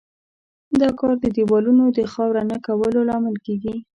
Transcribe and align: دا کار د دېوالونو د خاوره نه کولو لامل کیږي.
دا 0.81 0.89
کار 0.99 1.15
د 1.23 1.25
دېوالونو 1.35 1.83
د 1.97 1.99
خاوره 2.13 2.43
نه 2.51 2.57
کولو 2.65 2.99
لامل 3.09 3.35
کیږي. 3.45 3.75